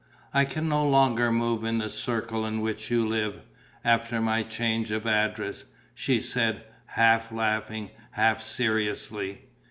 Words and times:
"I 0.33 0.45
can 0.45 0.67
no 0.67 0.83
longer 0.89 1.31
move 1.31 1.63
in 1.63 1.77
the 1.77 1.87
circle 1.87 2.43
in 2.47 2.61
which 2.61 2.89
you 2.89 3.07
live, 3.07 3.43
after 3.85 4.19
my 4.19 4.41
change 4.41 4.89
of 4.89 5.05
address," 5.05 5.63
she 5.93 6.21
said, 6.21 6.63
half 6.87 7.31
laughing, 7.31 7.91
half 8.09 8.41
seriously. 8.41 9.41